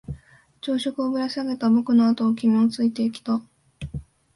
[0.61, 3.39] 昼食をぶら下げた僕のあとを君はついてきた。